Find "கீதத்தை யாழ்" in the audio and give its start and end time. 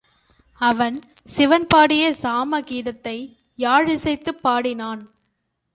2.61-3.87